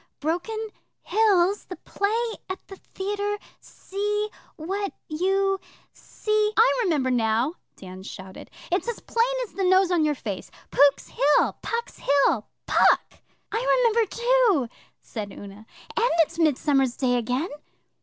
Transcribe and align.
Broken 0.19 0.57
Hills 1.03 1.65
the 1.65 1.75
play 1.75 2.31
at 2.49 2.57
the 2.67 2.77
theatre 2.77 3.37
see 3.59 4.29
what 4.55 4.93
you 5.07 5.59
see' 5.93 6.51
'I 6.57 6.79
remember 6.85 7.11
now,' 7.11 7.53
Dan 7.75 8.01
shouted. 8.01 8.49
'It's 8.71 8.87
as 8.87 8.99
plain 8.99 9.31
as 9.45 9.53
the 9.53 9.63
nose 9.63 9.91
on 9.91 10.03
your 10.03 10.15
face 10.15 10.49
Pook's 10.71 11.09
Hill 11.09 11.55
Puck's 11.61 11.99
Hill 11.99 12.47
Puck!' 12.65 13.19
'I 13.51 13.83
remember, 13.85 14.07
too,' 14.09 14.69
said 15.03 15.31
Una. 15.31 15.67
'And 15.95 16.09
it's 16.23 16.39
Midsummer 16.39 16.87
Day 16.87 17.15
again! 17.17 17.49